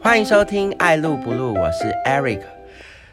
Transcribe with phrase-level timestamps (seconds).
[0.00, 2.42] 欢迎收听《爱录不录》，我是 Eric。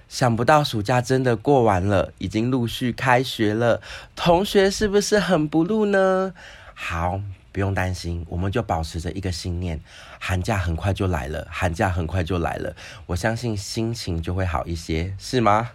[0.07, 3.81] 想不到暑假真的过完了，已经陆续开学了，
[4.15, 6.33] 同学是不是很不录呢？
[6.75, 7.19] 好。
[7.53, 9.79] 不用担心，我们就保持着一个信念，
[10.19, 12.75] 寒假很快就来了，寒假很快就来了，
[13.05, 15.69] 我相信心情就会好一些，是吗？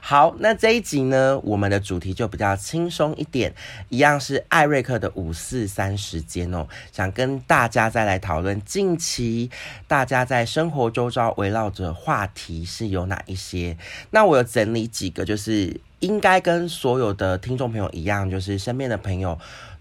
[0.00, 3.52] 好，那这一集呢，我们的主题就比较轻松一点，
[3.88, 9.50] 一样是艾瑞克的五四三时间哦，想跟大家再来讨论近期
[9.88, 13.76] 大家在生活周遭围绕着话题是有哪一些？
[14.10, 19.36] 那我有整理几个，就是应该跟所有的听众朋友一样，就是身边的朋友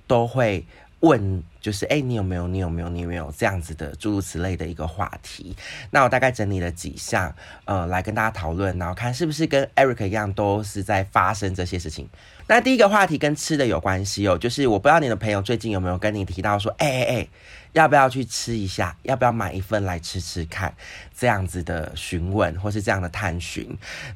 [0.07, 0.65] 都会。
[1.03, 2.48] 问就是哎，你有没有？
[2.48, 2.88] 你有没有？
[2.88, 5.53] 你有没有这样子的诸如此类的一个话题？
[5.91, 7.35] 那我大概整理了几项，
[7.66, 12.09] 呃，来跟大家讨论，然后看是不是跟 Eric 一样，都是在发生这些事情。
[12.47, 17.27] 那第一个话题跟吃的有关系哦，就是我不知道你的朋友最近有没有跟你提到说，哎哎哎。
[17.73, 18.95] 要不要去吃一下？
[19.01, 20.71] 要不要买一份来吃吃看？
[21.18, 23.68] 这样子的询问或是这样的探寻，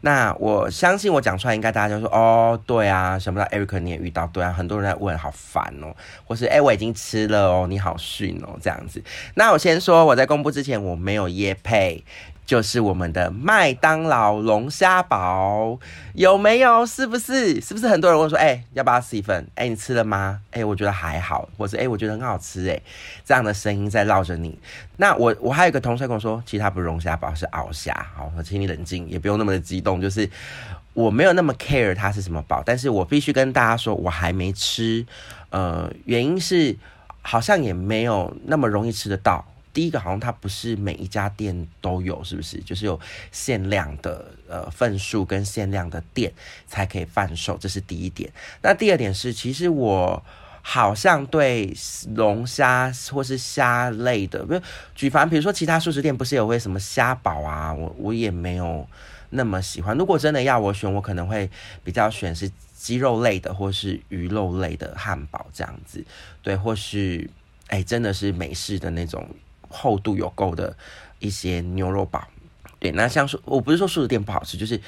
[0.01, 5.87] 那我相信我讲出来，应该大家就说哦，对啊，想不到 Eric 你也遇到，对啊，很多人在问，好烦哦，
[6.23, 9.03] 或是哎，我已经吃了哦，你好逊哦，这样子。
[9.33, 12.03] 那我先说，我在公布之前我没有耶配。
[12.47, 15.77] 就是我们的麦当劳龙虾堡，
[16.13, 16.85] 有没有？
[16.85, 17.59] 是不是？
[17.59, 19.45] 是不是很多人问说，哎，要不要吃一份？
[19.55, 20.39] 哎，你吃了吗？
[20.51, 22.81] 哎，我觉得还好，或者哎，我觉得很好吃，哎，
[23.25, 24.57] 这样的声音在绕着你。
[24.95, 27.93] 那我我还有一个同事跟我说，其实他不是龙虾堡，是鳌虾。
[28.15, 29.99] 好，我请你冷静，也不用那么的激动。
[29.99, 30.29] 就是
[30.93, 35.05] 我没有那么 care 它是什么堡，但是我必须跟大家说，我还没吃。
[35.49, 36.77] 呃，原因是
[37.21, 39.45] 好像也没有那么容易吃得到。
[39.77, 42.57] 第一个好像它不是每一家店都有，是不是？
[42.61, 42.99] 就是有
[43.31, 46.33] 限量的呃份数跟限量的店
[46.65, 48.27] 才可以贩售，这是第一点。
[48.63, 50.25] 那第二点是，其实我
[50.63, 51.71] 好像对
[52.15, 54.61] 龙虾或是虾类的，比如
[54.95, 58.89] 举凡比如说其他素食店不是有会什么虾堡啊，我我也没有
[59.29, 59.95] 那么喜欢。
[59.95, 61.47] 如果真的要我选，我可能会
[61.83, 66.03] 比较选是鸡肉类的或是鱼肉类的汉堡这样子，
[66.41, 67.29] 对，或是
[67.67, 69.23] 哎真的是美式的那种。
[69.69, 70.75] 厚度有够的
[71.19, 72.27] 一些牛肉堡，
[72.79, 74.79] 对，那像说，我不是说素食店不好吃，就是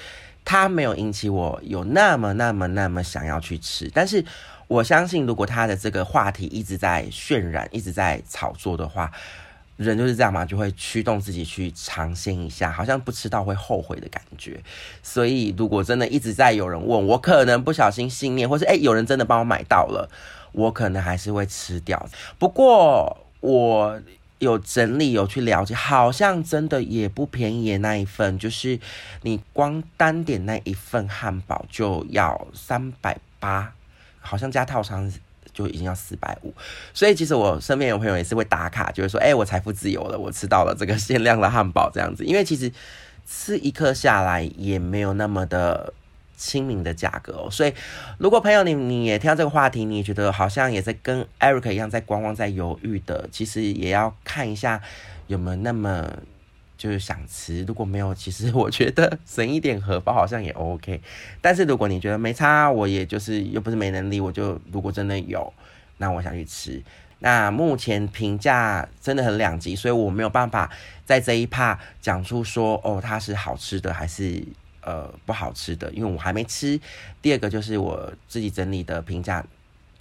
[0.45, 3.89] 它没有引起我有那么、那么、那么想要去吃。
[3.93, 4.23] 但是
[4.67, 9.11] 我相信，如果他的这个话题一直在渲染、一直在炒作的话，
[9.77, 14.61] 人就是这样嘛，就会驱动自己去尝鲜一下，好像不吃到会后悔的感觉。
[15.01, 20.07] 所以，如果真的一直在有人问我，可能不小心信念，或是哎，有人真的帮我买到了，
[20.51, 22.07] 我可能还是会吃掉。
[22.37, 23.99] 不过我。
[24.39, 28.79] 有整理有去了解，好像真的也不便宜那一份，就是
[29.21, 33.71] 你光单点那一份汉堡就要三百八，
[34.19, 35.13] 好像加套餐
[35.53, 36.53] 就已经要四百五。
[36.93, 42.25] 所以其实我身边有朋友也是会打卡，就是说，哎，我财富自由了，我吃到了这个限量的汉堡这样子。
[42.25, 42.71] 因为其实
[43.27, 45.93] 吃一颗下来也没有那么的。
[46.39, 47.73] 亲民的价格哦，所以
[48.17, 54.81] 如果朋友你你也听到这个话题，你觉得好像也在跟 Eric 一样在观望、在犹豫的，其实也要看一下
[55.27, 56.09] 有没有那么
[56.77, 57.65] 就是想吃。
[57.65, 61.01] 如果没有，其实我觉得省一点荷包好像也 OK。
[61.41, 65.53] 但是如果你觉得没差，我也就是又不是没能力，我就如果真的有，
[65.97, 66.81] 那我想去吃。
[67.19, 70.71] 那目前评价真的很两极，所以我没有办法
[71.03, 74.41] 在这一趴讲出说哦它是好吃的还是。
[74.81, 76.79] 呃，不好吃的，因为我还没吃。
[77.21, 79.45] 第二个就是我自己整理的评价，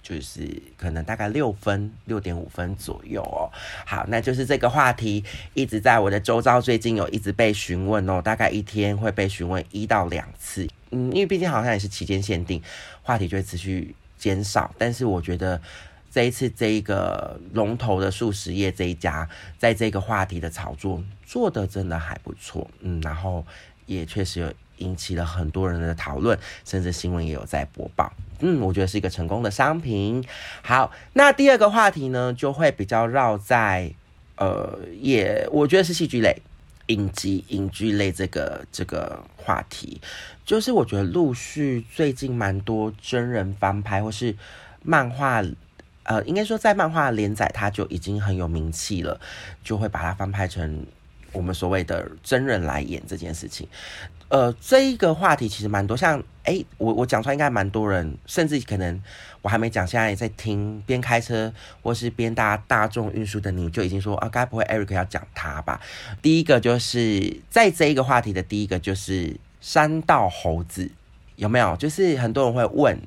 [0.01, 3.51] 就是可能大概六分、六点五分左右哦。
[3.85, 5.23] 好，那就是这个话题
[5.53, 10.67] 一直在我的周遭，最近有一直被询问哦，大概一天会被询问一到两次。
[10.91, 12.61] 嗯，因为毕竟好像也是期间限定，
[13.03, 14.73] 话题就会持续减少。
[14.77, 15.61] 但是我觉得
[16.09, 22.67] 这一次这一个龙头的素食业这一家，在这个话题的炒作做的真的还不错。
[22.79, 23.45] 嗯，然后
[23.85, 24.53] 也确实有。
[24.79, 28.11] 引起了很多人的讨论，甚至新闻也有在播报。
[28.39, 30.23] 嗯，我觉得是一个成功的商品。
[30.61, 33.93] 好，那第二个话题呢，就会比较绕在
[34.37, 36.41] 呃，也我觉得是戏剧类、
[36.87, 39.99] 影集、影剧类这个这个话题。
[40.45, 44.33] 就是我觉得陆续最近蛮多真人翻拍或是
[44.81, 45.43] 漫画，
[46.03, 49.19] 呃，应该说在漫画连载它就已经很有名气了，
[49.63, 50.85] 就会把它翻拍成
[51.33, 53.67] 我们所谓的真人来演这件事情。
[54.29, 59.01] 呃，这一个话题其实蛮多，像哎，我我讲出来应该蛮多人，甚至可能
[59.41, 65.81] 我还没讲，现在也在听，边开车或是边搭大众运输的你就已经说啊，该不会 Eric 要讲他吧？
[66.21, 70.91] 第一个就是在这一个话题的第一个就是山道猴子
[71.35, 71.75] 有没有？
[71.77, 72.99] 就是很多人会问，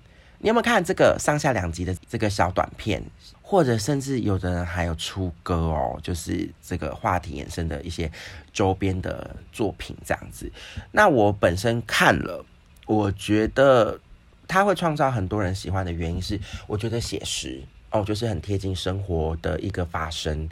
[0.43, 3.03] 你有没有看这个上下两集的这个小短片？
[3.41, 8.11] 或者甚至有的人还有出歌哦，就是这个话题衍生的一些
[8.53, 10.51] 周边的作品这样子。
[10.91, 12.45] 那我本身看了，
[12.87, 14.01] 我觉得
[14.49, 20.49] 他会创造很多人喜欢的原因是，我觉得写实哦，就是很贴近生活的一个发生。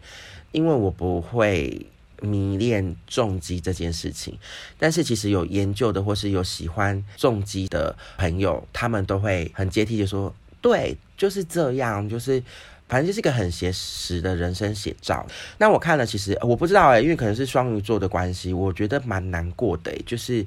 [0.53, 1.87] 因为我不会
[2.21, 4.39] 迷恋重击这件事情，
[4.79, 12.43] 但是其实有研究的或是有喜欢重击的朋友，他们都会很接替的说，对，就是这样，就是。
[12.91, 15.25] 反正就是一个很写实的人生写照。
[15.59, 19.97] 那我看了，其实我不知道哎，因为可能是双鱼座的关系，我觉得蛮难过的。
[20.05, 20.45] 就是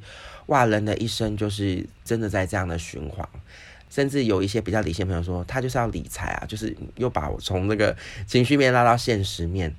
[0.48, 3.26] 哇，人的一生就是真的在这样的循环。
[3.90, 7.96] 甚至有一些比较理性朋友说，他就是要理财啊，就是又把我从那个
[8.28, 9.74] 情绪面拉到现实面，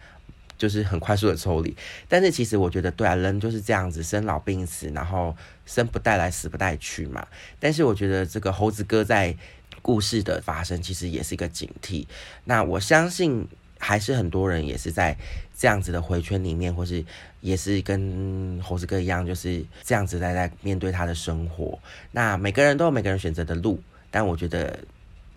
[0.58, 1.76] 就是很快速的抽离。
[2.08, 5.36] 但是其实我觉得，对啊，人就是这样子，生老病死，然后
[5.66, 7.26] 生不带来，死不带去嘛。
[7.58, 9.36] 但是我觉得这个猴子哥在。
[9.82, 12.06] 故事的发生其实也是一个警惕。
[12.44, 13.46] 那我相信
[13.78, 15.14] 还是很多人也是在
[15.54, 17.04] 这样子的回圈里面，或是
[17.42, 21.78] 也是跟猴子哥一样，就是这样子在在面对他的生活。
[22.12, 23.78] 那每个人都有每个人选择的路，
[24.10, 24.78] 但我觉得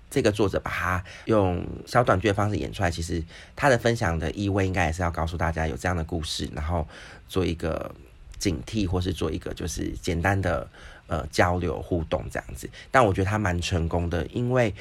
[0.10, 3.24] 这个作者把他用小短剧的方式演出来，其实
[3.56, 6.88] 他的分享的意味应该也是要告诉大家有这样的故事，然后
[7.28, 7.94] 做一个
[8.38, 10.68] 警惕，或是做一个就是简单的。
[11.10, 14.76] 呃，交流互动这样子，但我觉得他蛮成功的，因为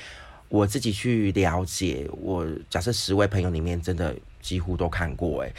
[0.49, 4.13] 我自己去了解，我假设十位朋友里面真的
[4.43, 5.55] 几乎都看过，诶，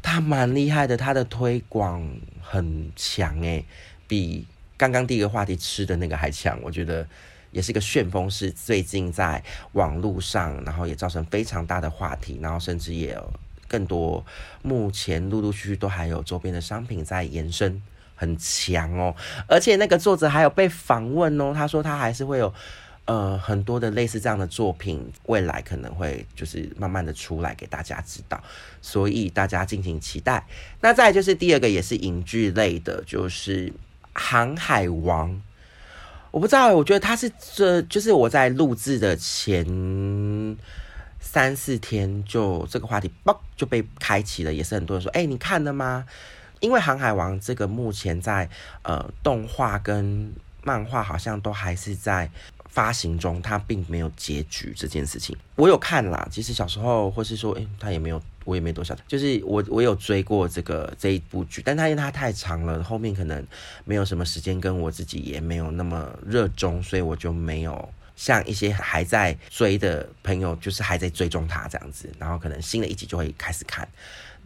[0.00, 2.08] 他蛮厉害的，他的推广
[2.40, 3.64] 很强，诶，
[4.06, 4.46] 比
[4.76, 7.04] 刚刚第一个话题吃的那个还强，我觉得
[7.54, 9.42] 也是一个旋风式，最近在
[9.72, 13.32] 网络上，然后也造成非常大的话题，然后甚至也有
[13.66, 14.22] 更多，
[14.60, 17.80] 目前陆陆续续都还有周边的商品在延伸。
[18.16, 19.12] 很强哦，
[19.48, 22.54] 而且那个作者还有被访问哦，他说他还是会有
[23.06, 28.40] 呃很多的类似这样的作品，未来可能会就是慢慢的出来给大家知道，
[28.80, 30.46] 所以大家敬请期待。
[30.80, 33.68] 那再就是第二个也是影剧类的，就是
[34.12, 35.32] 《航海王》。
[36.34, 39.64] 我不知道，我觉得他是这就是我在录制的前
[41.20, 46.04] 三四天就这个话题嘣就被开启了，也是很多人说，哎，你看了吗？
[46.58, 48.50] 因为《航海王》这个目前在
[48.82, 50.34] 呃动画跟
[50.64, 52.28] 漫画好像都还是在
[52.68, 55.36] 发行中，它并没有结局这件事情。
[55.54, 63.44] 我有看啦，其实小时候或是说，哎，他也没有，我也没多少，就是我我有追过这个这一部剧，但它因为它太长了，后面可能
[63.84, 73.88] 没有什么时间，跟我自己也没有那么热衷，所以我就没有像一些还在追的朋友，就是还在追踪它这样子，然后可能新的一集就会开始看。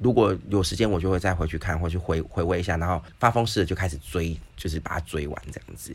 [0.00, 5.92] 如果有时间，我就会再回去看，或去回回味一下，然后发疯似的就开始追，就是把它追完这样子。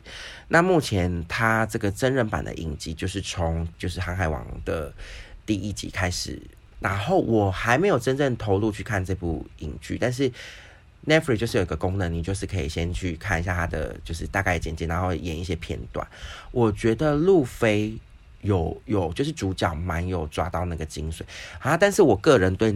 [0.49, 4.93] 那目前它这个真人版的影集，就是从就是《航海王》的
[5.45, 6.37] 第一集开始，
[6.83, 10.31] 然后我还没有真正投入去看这部影剧，但是
[11.07, 16.05] Netflix 就是有一个功能，你就是可以先去看一下它的就是大概简介，然后演一些片段。
[16.51, 17.95] 我觉得路飞
[18.41, 21.21] 有有就是主角蛮有抓到那个精髓
[21.59, 22.75] 啊，但是我个人对。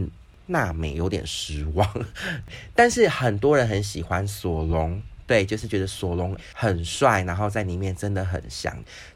[0.49, 1.85] 娜美有点失望，
[2.73, 8.73] 但是很多人很喜欢索隆，对，就是觉得索隆很帅，然后在里面真的很像。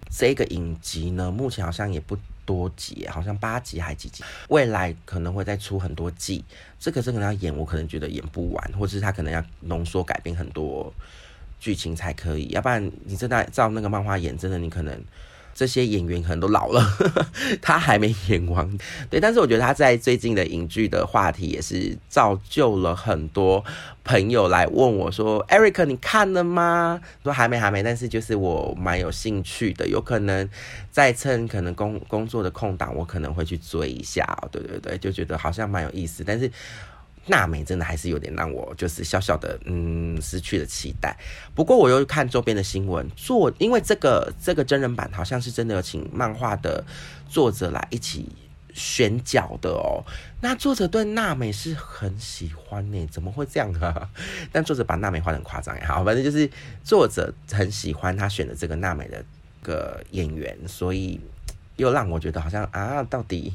[0.09, 2.17] 这个影集呢，目前好像也不
[2.51, 6.43] 多集，好像八集还几集，未来可能会再出很多季。
[6.77, 10.93] 这个这个要演，我可能觉得演不完，或者是他可能要浓缩改变很多
[11.61, 15.01] 剧情才可以，要不然你真的照那个漫画演，真的你可能。
[15.53, 16.83] 这些演员可能都老了，
[17.61, 18.67] 他还没演完。
[19.09, 23.63] 对，但是我觉得他在最近的影剧的话题也是造就了很多
[24.03, 27.83] 朋友来问我说：“Eric，你看了吗？”说还没，还没。
[27.83, 30.49] 但是就是我蛮有兴趣的，有可能
[30.89, 34.25] 再趁可能工工作的空档，我可能会去追一下。
[34.51, 36.51] 对对对，就觉得好像蛮有意思，但是。
[37.27, 41.15] 娜美真的还是有点让我就是小小的嗯失去了期待。
[41.53, 46.83] 不过我又看周边的新闻，做因为这个这个真人版好像是真的有请漫画的
[47.29, 48.27] 作者来一起
[48.73, 50.03] 选角的哦。
[50.41, 54.09] 那作者对娜美是很喜欢呢，怎么会这样啊？
[54.51, 56.49] 但作者把娜美画的很夸张也好，反正就是
[56.83, 59.23] 作者很喜欢他选的这个娜美的
[59.61, 61.19] 个演员，所以
[61.75, 63.53] 又让我觉得好像啊，到底。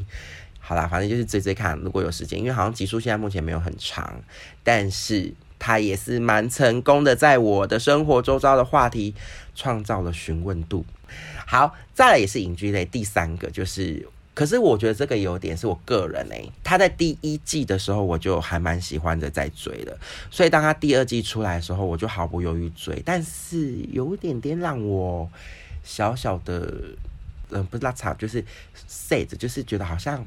[0.69, 4.21] 好啦，反正就是追追看，如果有时间，因为好像集数现在目前没有很长，
[4.65, 9.15] 但是它也是蛮成功的，在我的生活周遭的话题
[9.55, 10.85] 创造了询问度。
[11.47, 19.97] 好，再来也是影剧类，第三个就是，可是我觉得这个有点是我个人诶，他在第一季的时候我就还蛮喜欢的在追的，
[20.33, 25.31] 所以当他第二季出来的时候，我就毫不犹豫追，但是有点点让我
[25.85, 26.75] 小小的。
[27.51, 28.45] 嗯，不是拉差，就是
[28.91, 30.27] sad，就是觉得好像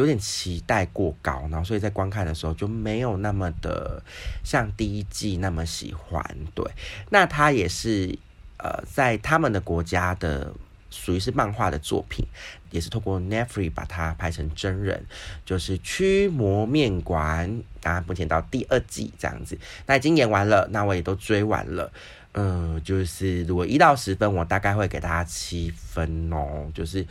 [0.00, 4.02] 有点期待过高，然后所以在观看的时候就没有那么的
[4.42, 6.24] 像第一季那么喜欢。
[6.54, 6.64] 对，
[7.10, 8.18] 那他也是
[8.58, 10.52] 呃，在他们的国家的
[10.90, 12.26] 属于是漫画的作品，
[12.70, 15.04] 也是透过 n e f r i 把它拍成真人，
[15.44, 17.48] 就是《驱魔面馆》，
[17.80, 21.92] 当然目前到第二季这样子，那已经演完了，那我也都追完了。
[22.32, 27.04] 嗯，就是如果一到十分，我大概会给大家七分哦，就是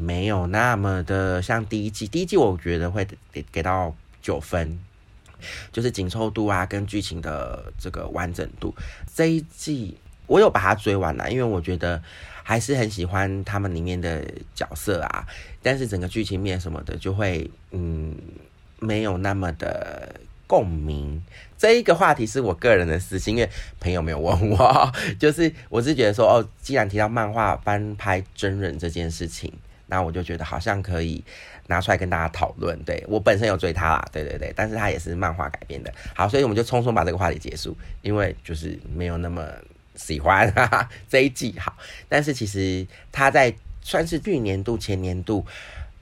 [0.00, 4.78] 没有那么的像第一季，第一季我觉得会给给到九分，
[5.72, 8.72] 就是紧凑度啊跟剧情的这个完整度。
[9.12, 9.96] 这一季
[10.28, 12.00] 我有把它追完了，因为我觉得
[12.44, 14.24] 还是很喜欢他们里面的
[14.54, 15.26] 角色啊，
[15.62, 18.14] 但是整个剧情面什么的就会嗯
[18.78, 20.14] 没有那么的。
[20.48, 21.22] 共鸣
[21.58, 29.52] 这一个话题是我个人的私心，因为朋友没有问我， 就是我是觉得说，哦，既然提到漫画翻拍真人这件事情，
[29.88, 31.24] 那我就觉得好像可以
[31.66, 32.78] 拿出来跟大家讨论。
[32.84, 35.92] 对我本身有追他啦，对对对，但是他也是漫画改编的。
[36.14, 39.44] 好，所以我们就匆匆把这个话题结束，因为就是没有那么
[39.96, 40.48] 喜欢
[41.10, 41.58] 这一季。
[41.58, 41.76] 好，
[42.08, 43.52] 但是其实他在
[43.82, 45.44] 算是去年度、前年度。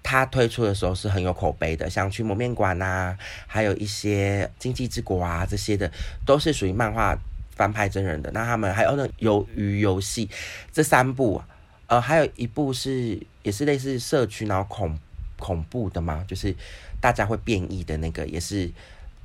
[0.09, 5.91] 他推出的时候是很有口碑的，像《驱魔面馆》呐，还有一些《经济之国》啊，这些的
[6.25, 7.19] 都是属于漫画
[7.57, 8.31] 翻拍真人的。
[8.31, 10.29] 那他们还有那《鱿鱼游戏》
[10.71, 11.43] 这三部，
[11.87, 14.99] 呃，还有一部是也是类似社区然后恐
[15.39, 16.55] 恐怖的嘛，就是
[17.01, 18.71] 大家会变异的那个，也是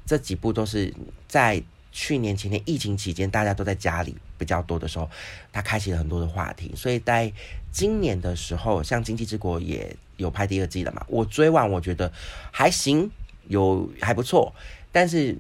[0.06, 0.94] 这几部都是
[1.28, 1.64] 在。
[1.94, 5.10] 去年前年疫情期间，大家都在家里比较多的时候，
[5.52, 6.72] 他开启了很多的话题。
[6.74, 7.30] 所以在
[7.70, 11.06] 今年的时候，像《经济之国》也有拍第二季了嘛？
[11.10, 12.10] 我追完，我觉得
[12.50, 13.12] 还行，
[13.50, 14.56] 有还不错。
[14.90, 15.38] 但是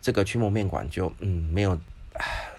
[0.00, 1.76] 这个《驱魔面馆》就嗯没有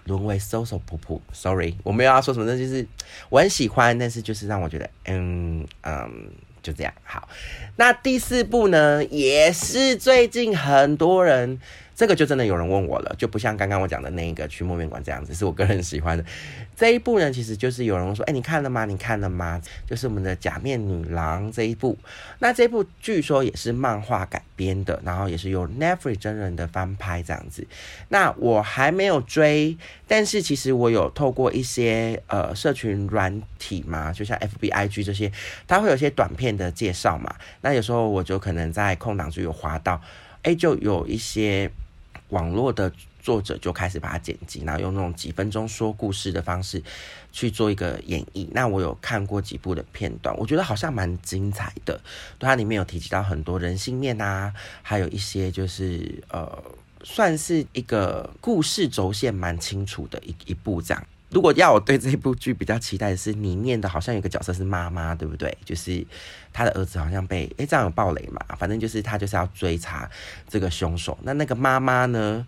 [0.04, 1.20] 沦为搜搜普普。
[1.32, 2.86] Sorry，我没有要说什么，那就是
[3.28, 6.30] 我很喜欢，但是就是让我觉得嗯嗯
[6.62, 7.28] 就这样好。
[7.76, 11.60] 那第四部呢，也是最近很多人。
[12.00, 16.24] 这个就真的有人问我了，就不像刚刚我讲的那一个《驱魔面馆》这样子，是我个人喜欢的。
[16.74, 18.86] 这一部呢，其实就是有人说：“哎，你看了吗？
[18.86, 21.98] 你看了吗？”就是我们的《假面女郎》这一部。
[22.38, 27.66] 那这部据说也是漫画改编的，然后也是由 Netflix 真人的翻拍这样子。
[28.08, 29.76] 那我还没有追，
[30.08, 35.30] 但是其实我有透过一些呃社群软体嘛，就像 FBIG 这些，
[35.68, 37.34] 它会有些短片的介绍嘛。
[37.60, 40.00] 那有时候我就可能在空档就有滑到，
[40.40, 41.70] 哎，就有一些。
[42.30, 46.82] 网络的作者就开始把它剪辑，然后用那种几分钟说故事的方式
[47.30, 48.48] 去做一个演绎。
[48.52, 52.00] 那我有看过几部的片段，我觉得好像蛮精彩的。
[52.38, 56.62] 它里面有提及到很多人性面啊，还有一些就是呃，
[57.04, 61.06] 算是一个故事轴线蛮清楚的一一部这样。
[61.30, 65.56] 如果要我对这部剧比较期待的是，里面的好像有个角色是妈妈，对不对？
[65.64, 66.04] 就是
[66.52, 68.40] 他的儿子好像被诶这样有暴雷嘛？
[68.58, 70.10] 反正就是他就是要追查
[70.48, 71.16] 这个凶手。
[71.22, 72.46] 那那个妈妈呢？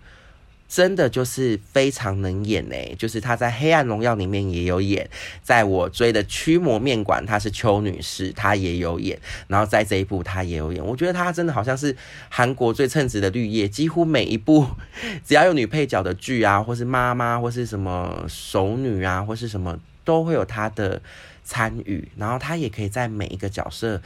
[0.73, 5.07] 真的就是非常能演哎，就是她在《黑暗荣耀》里面也有演，
[5.43, 10.83] 在我追的《驱魔面馆》，她是邱女士，她也有演，然后在这一部她也有演。
[10.83, 11.95] 我觉得她真的好像是
[12.31, 14.67] 韩国最称职的绿叶，几乎每一部
[15.26, 21.02] 只要有女配角的剧啊，或是妈妈，或是什么熟女啊，或是什么，都会有她的
[21.45, 22.09] 参与。
[22.17, 24.00] 然后她也可以在每一个角色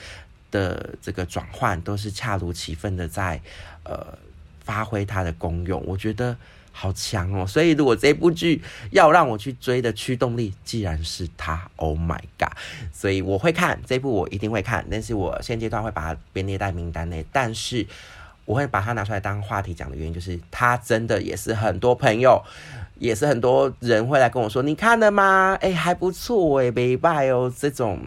[0.51, 3.41] 的这个转换，都是恰如其分的在
[3.85, 4.19] 呃
[4.65, 5.81] 发挥她的功用。
[5.87, 6.37] 我觉得。
[6.78, 7.47] 好强哦！
[7.47, 12.52] 所以如果这部剧要让我去追的驱动力，既然是他，Oh my god！
[12.92, 14.85] 所以我会看这部，我一定会看。
[14.90, 17.25] 但是我现阶段会把它编列在名单内。
[17.33, 17.87] 但是
[18.45, 22.42] 我会把它拿出来当话题讲的原因，就是它真的也是很多朋友，
[22.99, 25.56] 也是很多人会来跟我说：“你看了吗？
[25.62, 27.99] 哎，还不错哎，没败哦。”这种。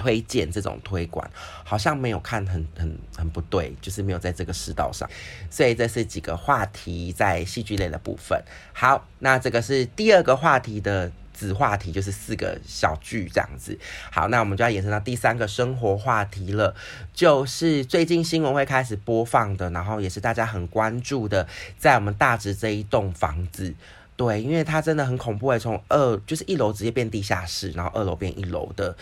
[0.00, 1.30] 推荐这种推广
[1.62, 5.06] 好像没有看很很很不对，就是没有在这个世道上，
[5.50, 8.42] 所以这是几个话题在戏剧类的部分。
[8.72, 13.78] 好，那这个是第二个话题的子话题，就是四个小剧这样子。
[14.10, 16.74] 好，那我们就要延伸到第三个生活话题了，
[17.12, 23.74] 就是最近新闻会开始播放的，然后也是大家很关注的，在我们大直这一栋房子，
[24.16, 28.96] 对，因为它真的很恐怖诶，从二就是一楼直接变地下室，然后二楼变一楼的。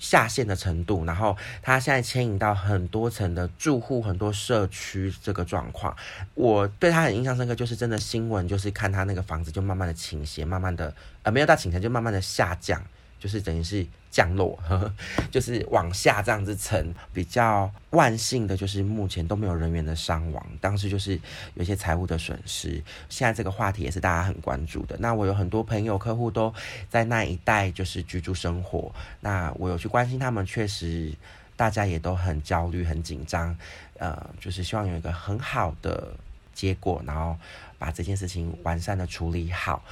[0.00, 5.94] 下线的程度，然后它现在牵引到很多层的住户、很多社区这个状况，
[6.34, 10.92] 我对他很印象深刻，就是真的新闻就是看他那个房子就慢慢的倾斜，慢慢的
[11.22, 12.82] 呃没有到倾斜，就慢慢的下降
[13.20, 14.92] 就是等于是降落呵呵，
[15.30, 16.92] 就是往下这样子沉。
[17.12, 21.20] 比较万幸的就是目前都没有人员的伤亡，当时就是
[21.54, 22.82] 有些财务的损失。
[23.08, 24.96] 现在这个话题也是大家很关注的。
[24.98, 26.52] 那我有很多朋友客户都
[26.88, 31.12] 在那一带就是居住生活，那我有去关心他们，确实
[31.54, 33.56] 大家也都很焦虑、很紧张，
[33.98, 36.14] 呃，就是希望有一个很好的
[36.54, 37.36] 结果，然后
[37.78, 39.84] 把这件事情完善的处理好。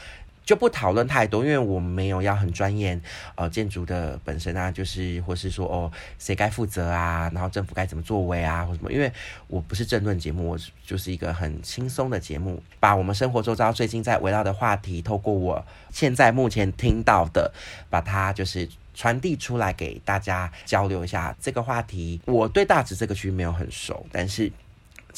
[0.49, 2.99] 就不讨论太多，因为我没有要很专业，
[3.35, 8.91] 呃，建筑的本身啊，就是或是说哦，谁该负责啊，然后政府该怎么作为啊，或什么？
[8.91, 9.13] 因为
[9.47, 15.63] 我不是政论节目，我就是一个很轻松的节目，把我们生活周遭最近在围绕的话题，透过我
[15.93, 17.53] 现在目前听到的，
[17.91, 22.23] 把它就是传递出来给大家交流一下这个话题。
[22.25, 24.51] 我对大直这个区没有很熟，但是。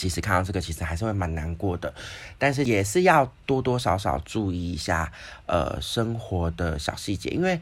[0.01, 1.93] 其实看到这个，其实还是会蛮难过的，
[2.39, 5.13] 但是也是要多多少少注意一下，
[5.45, 7.29] 呃，生活的小细节。
[7.29, 7.61] 因为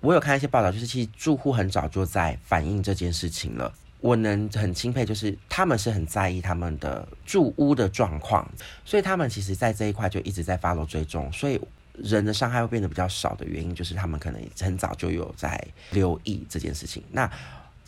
[0.00, 3.74] 我有看一些报道，就是其实住户很早就在反映这件事情了。
[4.00, 8.48] 我能很钦佩，就是他们是很在意他们的住屋的状况，
[8.84, 11.60] 所以他们其实在这一块就一直在 follow 追踪，所以
[11.94, 17.02] 人的伤害会变得比较少的原因，就是他们可能很早就有在留意这件事情。
[17.10, 17.28] 那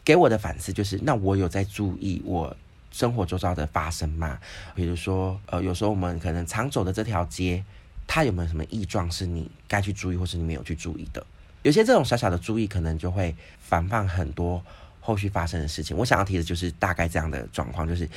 [0.05, 2.57] 给我的反思就是，那我有在注意我。
[2.99, 4.37] 生活周遭的发生嘛，
[4.75, 7.63] 比如说，呃，有时候我们可能常走的这条街，
[8.09, 11.25] 它有没有什么异状是你该去注意，或是你没有去注意的？
[11.63, 14.61] 有些这种小小的注意，可能就会防范很多
[15.01, 15.97] 后续发生的事情。
[15.97, 18.11] 我想要提的就是大概这样的状况，就是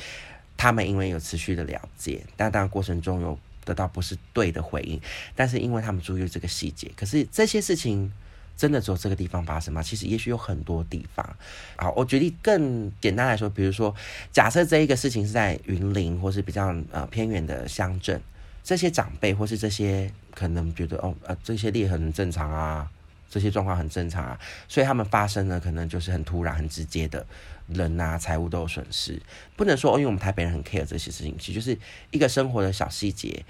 [0.56, 5.00] 他们因为有持续的了解，但当然过程中有得到不是对的回应，
[5.36, 8.12] 但是因为他们注意这个细节，可是这些事情。
[8.56, 9.82] 真的只有这个地方发生吗？
[9.82, 11.36] 其实也许有很多地方。
[11.76, 13.94] 好，我举例更简单来说，比如说，
[14.30, 18.20] 假设这一个事情是在云林或是比较呃偏远的乡镇，
[18.62, 22.88] 这些长辈或是这些可能觉得哦呃这些裂痕很正常啊，
[23.28, 27.26] 这些状况很正常啊，所以他们发生呢可能就是很突然、很直接的，
[27.66, 29.20] 人啊财务都有损失。
[29.56, 31.76] 不能说哦，因为我们台北人很 care 这些事情，其实就是
[32.12, 33.44] 一个生活的小细节。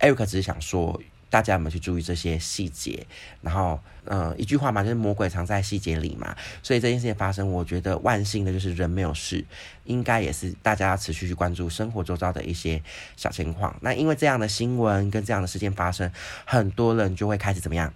[0.00, 1.02] Eric 只是想说。
[1.34, 3.04] 大家有没有去注意这些细节？
[3.42, 6.32] 然后，嗯，一句话嘛，就是魔鬼藏在细节里嘛。
[6.62, 9.44] 所以这件事情发生，我觉得万幸的就是人没有事，
[9.82, 12.80] 应该也是大家持续去关注生活周遭的一些
[13.16, 13.76] 小情况。
[13.80, 16.08] 那因为这样的新闻跟这样的事件发生，
[16.44, 17.92] 很多人就会开始怎么样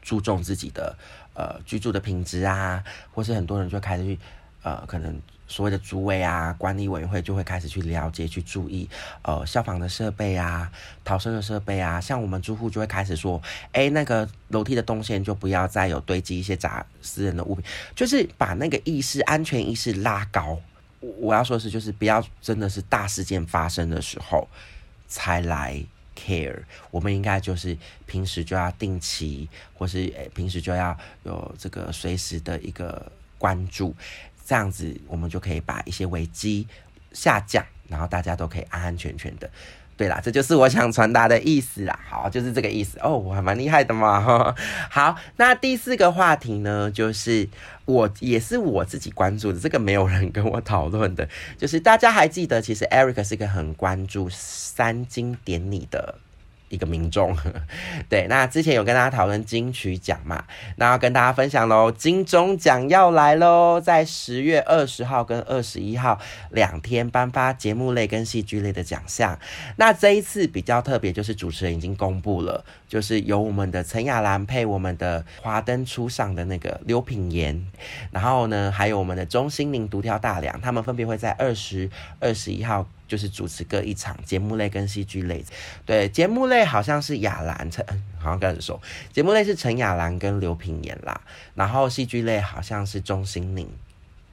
[0.00, 0.96] 注重自己的
[1.34, 4.16] 呃居住的品质啊，或是很多人就开始去
[4.62, 5.20] 呃可能。
[5.48, 8.88] 所谓的组委啊，管理委员会就会开始去了解、去注意，
[9.22, 10.70] 呃，消防的设备啊，
[11.04, 12.00] 逃生的设备啊。
[12.00, 13.40] 像我们住户就会开始说，
[13.72, 20.58] 哎，那个楼梯的动线就不要再有堆积一些杂私人的物品，就是把那个意识、安全意识拉高。
[21.00, 24.48] 我要说的是，就是不要真的是大事件发生的时候
[25.06, 25.80] 才来
[26.18, 26.58] care。
[26.90, 33.94] 我们应该就是平时就要定期，或是诶平时就要有这个随时的一个关注。
[34.46, 36.66] 这样子，我们就可以把一些危机
[37.12, 39.50] 下降，然后大家都可以安安全全的。
[39.96, 41.98] 对啦，这就是我想传达的意思啦。
[42.06, 44.54] 好，就是这个意思哦，我还蛮厉害的嘛哈。
[44.90, 47.48] 好，那第四个话题呢，就是
[47.86, 56.16] 我也是我自己关注的，这个没有人跟我讨论的，就是大家还记得，其实 Eric 是一个很关注三金典礼的。
[56.76, 57.34] 一个民众，
[58.08, 60.44] 对，那之前有跟大家讨论金曲奖嘛，
[60.76, 69.38] 那要跟大家分享喽，金钟奖要来喽，在十月二十号跟二十一号两天颁发节目类跟戏剧类的奖项。
[69.76, 77.66] 那这一次比较特别，就是主持人已经公布了，就是由我们的陈雅兰配我们的华灯初上的那个刘品言，
[78.10, 82.86] 然后呢，还有我们的钟心凌独挑大梁，他们分别会在二十二十一号。
[83.08, 85.44] 就是主持各一场节目类跟戏剧类，
[85.84, 87.86] 对节目类好像是雅兰陈，
[88.18, 91.20] 好像跟人说节目类是陈雅兰跟刘品言啦，
[91.54, 93.70] 然后戏剧类好像是钟欣凌，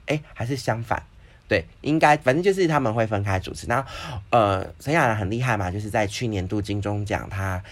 [0.08, 1.04] 哎，还是相反，
[1.48, 3.68] 对，应该反正就是他们会分开主持。
[3.68, 3.86] 那
[4.32, 7.64] 呃，陈雅兰很厉害嘛，就是在去年度金钟奖，她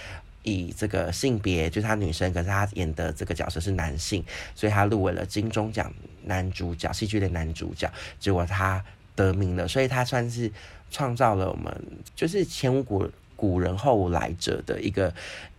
[0.43, 4.23] 以这个性别就是她女生，可是她演的这个角色是男性，
[4.56, 8.84] 所以她入围了金钟奖男主角戏剧的男主角，结果他
[9.15, 10.51] 得名了，所以他算是。
[10.93, 11.73] 创造了我们
[12.17, 15.13] 就是前无古古人后无来者的一个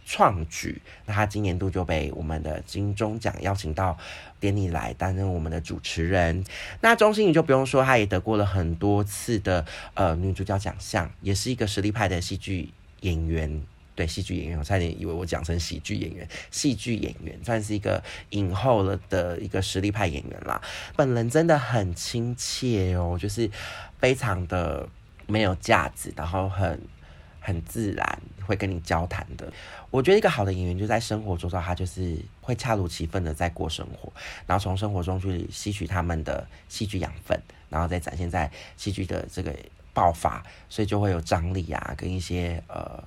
[0.05, 0.79] 创举。
[1.07, 3.97] 那他今年度就被我们的金钟奖邀请到
[4.39, 6.45] 典礼来担任我们的主持人。
[6.83, 9.65] 那钟欣宇就不用说，她也得过了很多次的
[9.95, 12.69] 呃女主角奖项，也是一个实力派的戏剧
[13.01, 13.63] 演员。
[13.95, 20.61] 对，戏剧演员，我差点以为我讲成喜剧演员，戏剧演员算是一个影后了的一个实力派演员啦。
[20.97, 23.51] 本人真的很亲切哦，就是
[23.99, 24.89] 非常的。
[25.29, 26.79] 没有架子，然后很
[27.41, 29.51] 很自然会跟你交谈的。
[29.89, 34.13] 我觉得一个好的演员就在生活中，他就是会恰如其分的在过生活，
[34.47, 39.55] 然后从生活中去吸取他们的戏剧养分，然后再展现在戏剧的这个
[39.95, 43.03] 爆发，所以就会有张力啊，跟一些呃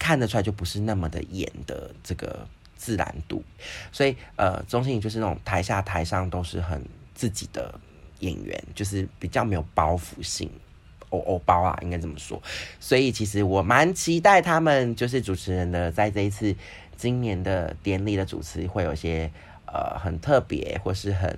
[0.00, 2.44] 看得出来就不是那么的演的这个
[2.76, 3.44] 自然度。
[3.92, 6.84] 所以呃，钟欣怡就是那种台下台上都是很
[7.14, 7.78] 自己的
[8.18, 10.50] 演员，就是比较没有包袱性。
[11.10, 12.40] 欧欧包啊，应该这么说。
[12.78, 16.54] 所以其实我蛮期待他们就是主持人的，在这一次
[16.96, 19.28] 今年的典礼的主持，会有些
[19.66, 21.36] 呃很特别或是很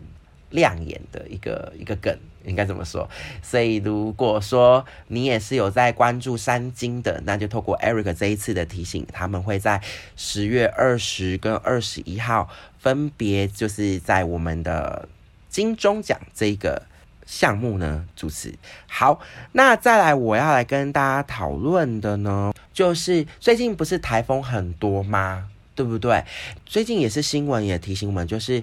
[0.52, 3.06] 亮眼的一个一个梗，应该这么说。
[3.42, 9.82] 所以如果说你也是有在关注三金的，那就透过 Eric 这一次的提醒，他们会在
[10.16, 15.08] 十月二十跟二十一号分别就是在我们的
[15.48, 16.82] 金钟奖这个。
[17.24, 18.04] 项目呢？
[18.14, 18.52] 主持
[18.88, 19.20] 好，
[19.52, 25.48] 那再来我要来跟大家讨论的呢，就是最近不是台风很多吗？
[25.74, 26.24] 对不对？
[26.66, 28.62] 最近也是新闻也提醒我们，就是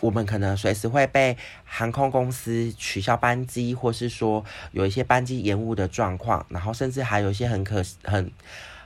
[0.00, 8.30] 我们可能随时会被航空公司取消班机，或是说有一些班机延误的状况，然后甚至还有一些很可很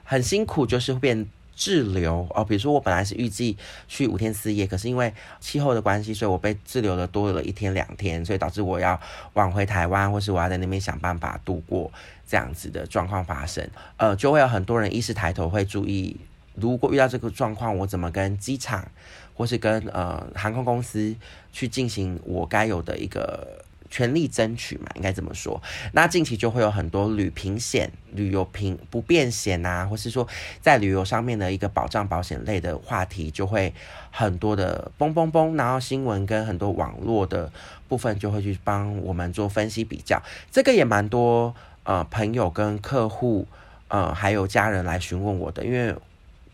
[0.04, 1.26] 很辛苦，就是变。
[1.54, 8.98] 滞留哦，比如说我本来是预计去五天四夜，可是因为气候的关系，所以我被滞留了多了一天两天，所以导致我要
[9.34, 11.92] 往回台湾，或是我要在那边想办法度过
[12.26, 13.68] 这样子的状况发生。
[13.98, 16.16] 呃，就会有很多人意识抬头，会注意，
[16.54, 18.90] 如果遇到这个状况，我怎么跟机场
[19.34, 21.14] 或是跟呃航空公司
[21.52, 23.46] 去进行我该有的一个。
[23.94, 25.60] 全力争取嘛，应该这么说。
[25.92, 30.26] 那近期就会有很多旅平险、旅游平不便险啊，或是说
[30.62, 33.74] 在旅游上面的一个保障保险类的话题，就会
[34.10, 37.52] 很多的嘣嘣嘣，然后新闻跟很多网络的
[37.86, 40.22] 部分就会去帮我们做分析比较。
[40.50, 43.46] 这个也蛮多呃朋友跟客户
[43.88, 45.94] 呃还有家人来询问我的，因为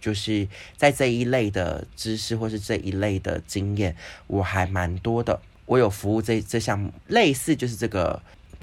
[0.00, 5.40] 就是在这一类的知识或是这一类的经验，我还蛮多的。
[5.66, 8.22] 我有服务这这项类似就是这个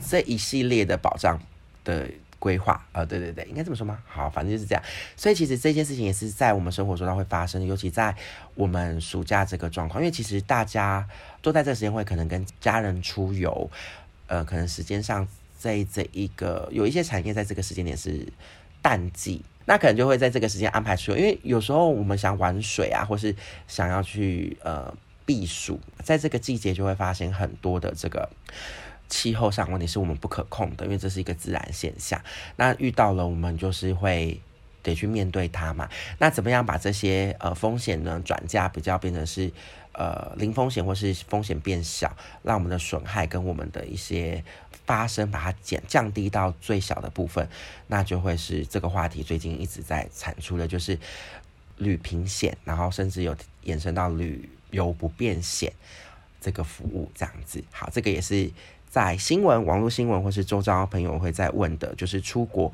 [0.09, 1.39] 这一系列的保障
[1.83, 3.99] 的规划啊，对对对，应该这么说吗？
[4.07, 4.83] 好，反正就是这样。
[5.15, 8.15] 所以其实这件事情也是在我们生活中它会发生，尤其在
[8.55, 11.07] 我们暑假这个状况，因为其实大家
[11.41, 13.69] 都在这个时间会可能跟家人出游，
[14.27, 18.27] 呃，可能时间上在这一个有一些产业在这个时间点是
[18.81, 23.35] 淡季，那可能就会在这个时间安排出，因为有时候我们想玩水啊，或是
[23.67, 24.93] 想要去呃。
[25.27, 28.29] 避暑，在这个季节就会发现很多的这个
[29.09, 32.21] 气候上问题，是我们不可控的，因为这是一个自然现象。
[32.57, 34.39] 那遇到了，我们就是会
[34.85, 35.89] 得去面对它嘛。
[36.19, 39.51] 那怎么样把这些呃风险呢转嫁，比较变成是
[39.93, 44.43] 呃零风险，或是风险变小，让我们的损害跟我们的一些
[44.85, 47.49] 发生，把它减降低到最小的部分，
[47.87, 50.97] 那就会是这个话题最近一直在产出的，就是
[51.77, 54.49] 旅平险，然后甚至有延伸到旅。
[54.71, 55.71] 游不便险
[56.41, 58.51] 这个服务这样子，好，这个也是
[58.89, 62.73] 在新闻、网络新闻或是周遭朋友会在问的，就是出国，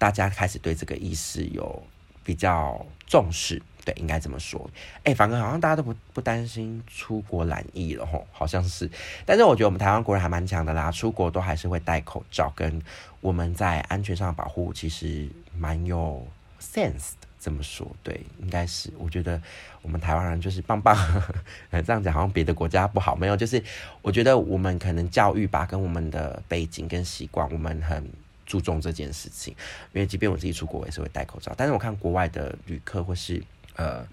[0.00, 1.82] 大家开始对这个意识有
[2.24, 4.70] 比较重视，对，应该这么说。
[5.04, 8.90] 哎，反而好像大家都不不担心出国染疫了吼，好像是。
[9.26, 12.80] 但是我觉得我们台湾国人还蛮强的啦，出国都还是会戴口罩，跟
[13.20, 16.26] 我们在安全上的保护其实蛮有
[16.58, 17.28] sense 的。
[17.38, 19.40] 这么说对，应该是我觉得
[19.80, 20.94] 我们台湾人就是棒棒，
[21.72, 23.62] 这样讲好像别的国家不好，没有，就是
[24.02, 28.06] 我觉得我们可能教育吧，跟我们的背景跟习惯，我们很
[28.50, 29.54] 注重这件事情。
[29.92, 33.40] 因为即便我自己出国，我也是会戴口罩，但是我看国外的旅客或是
[33.76, 34.04] 呃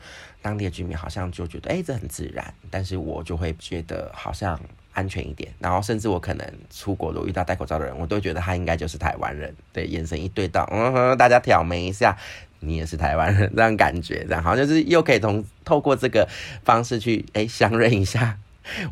[0.43, 4.59] 当地的居民，好像就觉得哎这很自然，但是我就会觉得好像
[4.93, 5.51] 安全一点。
[5.57, 12.15] 然后甚至我可能出国如果遇到戴口罩的人，我都觉得他应该就是台湾人，对，眼神一对到，嗯哼，大家挑眉一下。
[12.59, 16.27] 你也是台湾人，这样感觉，这样好像就是又可以从透过这个
[16.63, 18.39] 方式去哎相认一下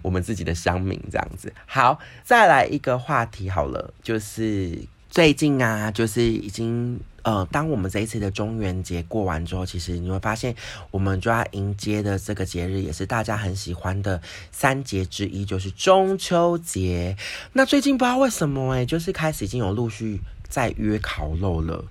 [0.03, 1.51] 我们自己的乡民，这样子。
[1.65, 4.77] 好，再来一个话题好了，就是
[5.15, 10.53] 最近啊，就是已经呃，当我们这一次的中元节过完之后，其实你会发现，
[10.91, 17.15] 我们就要迎接的这个节日，也是大家很喜欢的三节之一，就是中秋节。
[17.53, 21.85] 那最近不知道为什么哎，就是开始已经有陆续在约烤肉了。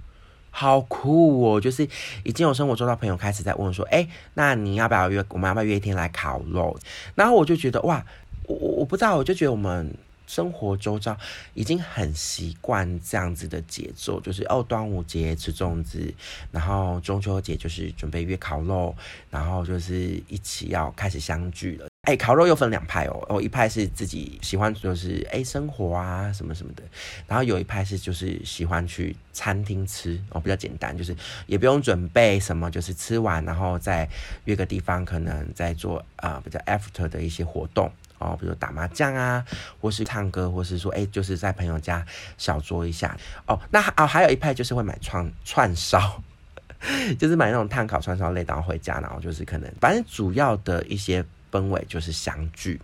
[0.50, 1.58] 好酷哦！
[1.58, 1.88] 就是
[2.24, 5.24] 已经有生活中到朋友开始在问说，哎，那你要不要约？
[5.30, 6.78] 我们要不要约一天来烤肉？
[7.14, 8.04] 然后我就觉得，哇，
[8.46, 11.16] 我我不知道，我就觉得我们生活周遭
[11.54, 16.12] 已经很习惯这样子的节奏，就是哦，端午节吃粽子，
[16.50, 18.94] 然后中秋节就是准备约烤肉，
[19.30, 21.86] 然后就是一起要开始相聚了。
[22.02, 26.82] 哎，烤肉又分两派哦，哦，一派是自己喜欢就是哎生活啊什么什么的，
[27.26, 34.06] 然后有一派是就是喜欢去餐厅吃哦，比较简单，就是也不用准备什么，就是吃完然后再
[34.44, 37.90] 约个地方，可能再做啊比较 after 的一些活动
[38.24, 39.44] 哦，比如打麻将啊，
[39.80, 42.04] 或是唱歌，或是说哎就是在朋友家
[42.38, 43.60] 小酌一下哦。
[43.70, 46.22] 那哦还有一派就是会买串串烧，
[47.18, 51.24] 就是买那种炭烤串烧类，然后回家，然后就是可能反正主要的一些。
[51.54, 52.80] 氛围就是相聚。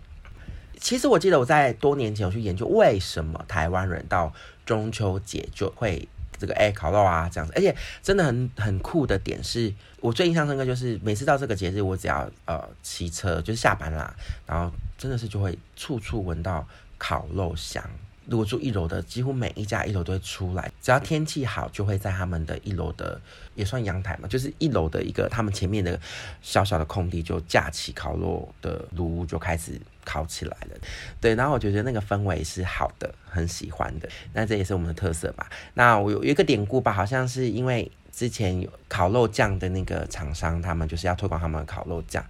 [0.79, 4.33] 其实我记得我在多年前有去研究，为什么台湾人到
[4.65, 14.15] 中秋节就会这个哎烤肉啊这样子，而且真的很很酷的点是，我最印象深刻就是每次到这个节日，我只要呃骑车就是下班啦，
[14.47, 14.71] 然后
[15.01, 16.63] 真的是就会处处闻到
[16.99, 17.83] 烤肉香。
[18.27, 20.71] 如果住一楼的，几乎每一家一楼都会出来。
[20.79, 23.19] 只要天气好，就会在他们的一楼的
[23.55, 25.99] 也算阳台嘛，就是一楼的一个他们前面的
[26.39, 30.77] 小小的空地，就架起烤肉的炉，就开始烤起来了。
[31.19, 34.07] 对，然后我觉得那个氛围是好的，很喜欢的。
[34.33, 35.49] 那这也是我们的特色吧。
[35.73, 42.23] 那我有一个典故吧，好像是因为之前有烤肉酱的那个厂商，他们就是要推广他们的烤肉酱。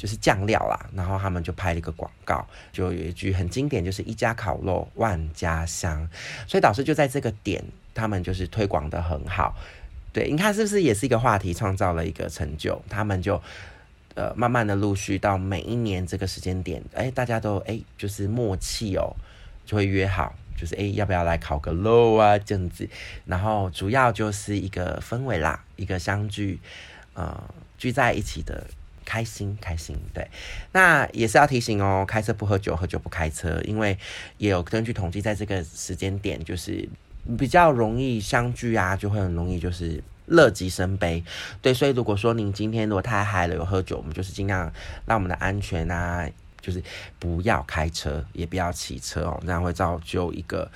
[0.00, 6.08] 就是酱料啦，然后他们就拍了一个广告，就有一句很经典，就是一家烤肉万家香。
[6.46, 9.54] 所以导师就在这个点，他们就是推广的很好。
[10.10, 12.82] 对，你看是不是也是一个话题，创造了一个成就？
[12.88, 13.38] 他们就
[14.14, 19.14] 呃慢慢的陆续到每一年这个时间点，哎，大家都哎就是默契哦，
[19.66, 22.88] 就会约好，就是哎要不要来烤个肉啊这样子。
[23.26, 26.58] 然后主要就是一个氛围啦，一个相聚，
[27.12, 27.38] 呃
[27.76, 28.64] 聚在一起的。
[29.10, 30.24] 开心开心，对，
[30.70, 33.98] 那也是要提醒哦，开车不喝酒，喝酒不开车，因为
[34.38, 36.88] 也有根据统计，在这个时间点就是
[37.36, 41.24] 比较容易相聚啊，就会很容易就是乐极生悲，
[41.60, 44.72] 对，所以如果说您今天如果太嗨了有喝酒，我们就是尽量
[45.06, 46.24] 让我们的安全啊，
[46.60, 46.80] 就是
[47.18, 50.70] 不要开车，也不要骑车哦，这样会造就一个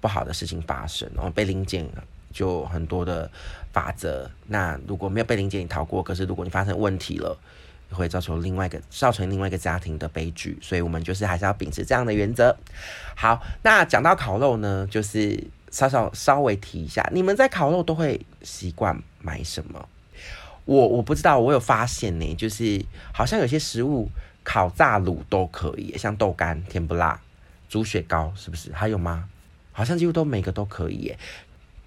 [0.00, 1.84] 不好的事情发生，然后被临检
[2.32, 3.28] 就很多的
[3.72, 7.36] 法则，那如果没有被临检你逃过，可是如果你发生问题了。
[7.90, 12.56] 会造成另外一个造成另外一个家庭的悲剧，所以我们就是还是要秉持这样的原则。
[13.16, 19.88] 好，那讲到烤肉呢，就是稍稍稍微提一下，你们在烤肉都会习惯买什么？
[20.64, 24.08] 我我不知道，我有发现呢，就是好像有些食物
[24.44, 27.20] 烤炸卤都可以，像豆干、甜不辣、
[27.68, 28.72] 猪血糕，是不是？
[28.72, 29.28] 还有吗？
[29.72, 31.14] 好像几乎都每个都可以。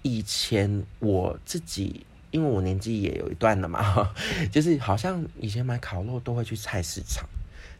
[0.02, 2.04] 以前我自己。
[2.34, 4.10] 因为我年纪也有一段了嘛，
[4.50, 7.24] 就是好像以前买烤肉都会去菜市场，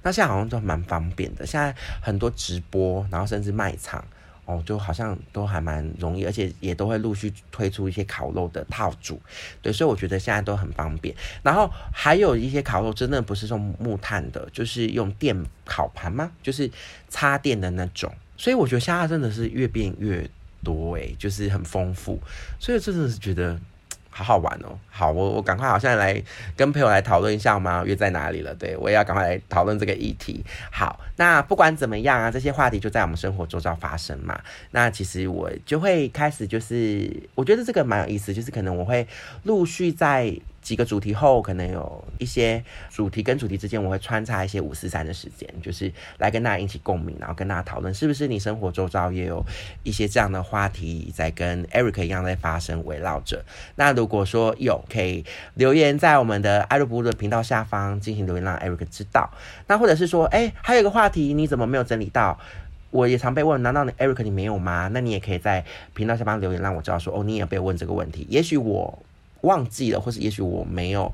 [0.00, 1.44] 那现在好像都蛮方便的。
[1.44, 4.04] 现在很多直播，然后甚至卖场
[4.44, 9.20] 哦，就好像都还蛮容易，而且也都会陆续推出一些烤肉的套组。
[9.60, 11.12] 对，所以我觉得现在都很方便。
[11.42, 16.30] 然后还有一些烤肉真的不是用木炭的，就是用电烤盘吗？
[16.44, 16.70] 就是
[17.08, 18.14] 插电的那种。
[18.36, 20.30] 所以我觉得现在真的是越变越
[20.62, 22.20] 多诶，就是很丰富。
[22.60, 23.58] 所以真的是觉得。
[24.16, 24.78] 好好玩哦！
[24.88, 26.22] 好，我我赶快好像来
[26.56, 27.82] 跟朋友来讨论一下吗？
[27.84, 28.54] 约在哪里了？
[28.54, 30.44] 对我也要赶快来讨论这个议题。
[30.70, 34.40] 好，那不管怎么样啊，这些话题就在我们生活周遭发生嘛。
[34.70, 39.04] 那其实我就会开始，就是我觉得这个蛮有意思，就是可能我会
[39.42, 40.32] 陆续在。
[40.64, 49.44] 几个主题后，可能有一些主题跟主题之间，我会穿插一些五四三的时间，就是来跟大家引起共鸣，然后跟大家讨论，是不是你生活周遭也有
[49.82, 53.44] 一些这样的话题在跟 Eric 一样在发生，围绕着。
[53.76, 59.30] 那如果说有，可以留言在我们的艾瑞布的频道下方进行留言，让 Eric 知道。
[59.66, 62.40] 那或者是说，哎，还有一个话题，你怎么没有整理到？
[62.90, 64.88] 我也常被问，难道你 Eric 你没有吗？
[64.92, 65.62] 那你也可以在
[65.94, 68.26] 频道下方留言，让我知道说，哦，你也被问这个问题。
[68.30, 68.98] 也许我。
[69.44, 71.12] 忘记了，或是也许我没有，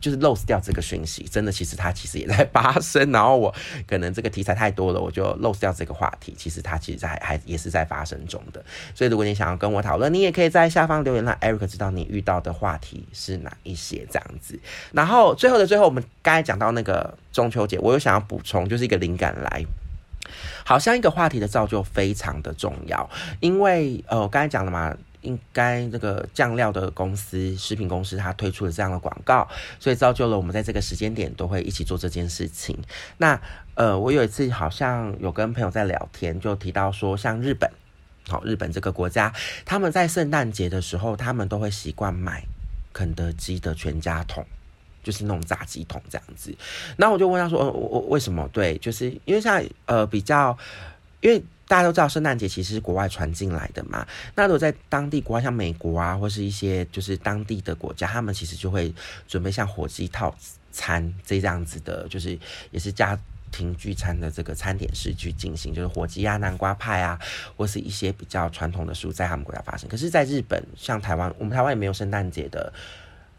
[0.00, 1.24] 就是 lose 掉这个讯息。
[1.24, 3.10] 真的，其实它其实也在发生。
[3.10, 3.52] 然后我
[3.88, 6.34] 可能这个题材太多了，我就 lose 掉这个话题。
[6.38, 8.64] 其实它其实还还也是在发生中的。
[8.94, 14.58] 所以如果你想要跟我讨论，你也可以在下方留言，让 Eric 知道你遇到的话题是哪一些这样子。
[14.92, 19.64] 然后最后的最后，我们刚才讲到那个中秋节，我有想要补充，就是一个灵感来，
[20.64, 23.08] 好像一个话题的造就非常的重要，
[23.40, 24.96] 因为呃，我刚才讲了嘛。
[25.22, 29.46] 应该那个酱料的公司、食品公司，它推出了这样的广告，
[29.78, 32.76] 所以造就了我们在这个时间点都会一起做这件事情。
[33.18, 33.40] 那
[33.74, 37.70] 呃，我有一次好像有跟朋友在聊天，就提到说，像日本，
[38.28, 39.32] 好，日本这个国家，
[39.64, 42.42] 他们在圣诞节的时候，他们都会习惯买
[42.92, 44.46] 肯德基的全家桶，
[45.02, 46.56] 就是那种炸鸡桶这样子。
[46.96, 48.48] 那我就问他说，我为什么？
[48.52, 50.56] 对，就是因为像呃比较，
[51.20, 51.44] 因为。
[51.70, 54.04] 大家都知道圣诞节其实是国外传进来的嘛。
[54.34, 58.92] 那如果在当地国外，像美国啊，或是一些就是当地的国家，他们其实就会
[59.28, 60.34] 准备像火鸡套
[60.72, 62.36] 餐这样子的，就是
[62.72, 63.16] 也是家
[63.52, 67.16] 庭聚餐的这个餐点式去进行，就是火鸡啊、南瓜派啊，
[67.56, 69.88] 或是一些比较传统的食物在他们国家发生。
[69.88, 72.72] 可是，在日本，像台湾，我们台湾也没有圣诞节的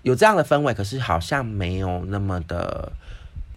[0.03, 2.93] 有这样的氛围，可是好像没有那么的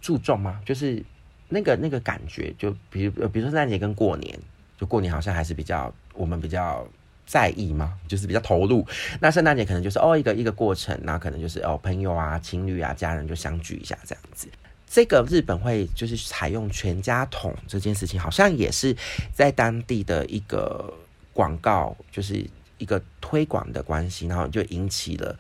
[0.01, 0.61] 注重吗？
[0.67, 1.01] 就是
[1.49, 4.37] 那个那个感觉，就比如比如说圣诞节跟过年，
[4.79, 6.87] 就过年好像还是比较我们比较。
[7.27, 7.99] 在意嘛？
[8.07, 8.87] 就是比较投入。
[9.19, 14.47] 那圣诞节可能就是哦一个一个过程，那可能就是哦朋友啊、情侣啊、家人就相聚一下这样子。
[14.87, 18.95] 这个日本会就是采用全家桶这件事情，好像也是
[19.33, 20.93] 在当地的一个
[21.33, 25.35] 广告，就是一个推广的关系，然后就引起了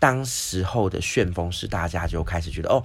[0.00, 2.82] 当时候的旋风式，大家就开始觉得哦，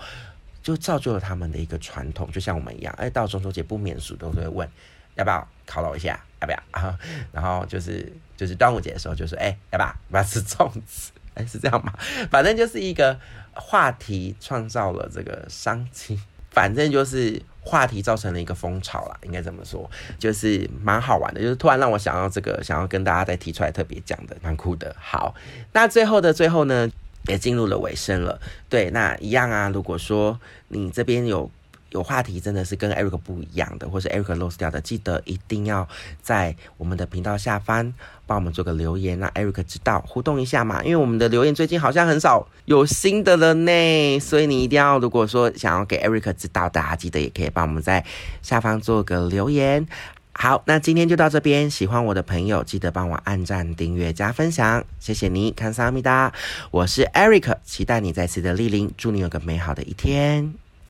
[0.61, 4.69] 就造就了他们的一个传统，就像我们一样，哎，到中秋节不免俗都会问
[5.15, 6.97] 要不要犒劳一下，要不要啊？
[7.33, 8.11] 然后就是。
[8.37, 11.13] 就是端午节的时候，就说：“哎，要不要不要吃粽子？
[11.35, 11.93] 哎，是这样吗？
[12.29, 13.17] 反正就是一个
[13.53, 16.19] 话题，创造了这个商机。
[16.51, 21.39] 反正就是话题造成了一个风潮啦，应该这么说，就是蛮好玩的。
[21.39, 24.93] 就是突然让我想到这个，想要跟大家再提出来特别讲的，蛮酷的。
[24.99, 25.33] 好，
[25.71, 26.91] 那最后的最后呢，
[27.29, 28.37] 也进入了尾声了。
[28.67, 29.69] 对，那一样啊。
[29.69, 31.49] 如果说你这边有。
[31.95, 35.87] 有话题真的是跟 Eric 不一样的，或是 Eric lost 掉的，记得一定要
[36.21, 37.93] 在我们的频道下方
[38.27, 40.83] 帮我们做个留言，让 Eric 知道互动一下嘛。
[40.83, 48.03] 因为我们的留言最近好像很少有新的了呢，所以你一定要如果说想要给 Eric 知道，大家记得也可以帮我们在
[48.41, 49.87] 下方做个留言。
[50.33, 56.33] 好，那今天就到这边，喜欢我的朋友记得帮我按赞、订阅、加分享，谢谢你，看萨米达，
[56.71, 60.64] 我是 Eric，期待你再次的莅临，祝你有个美好的一天。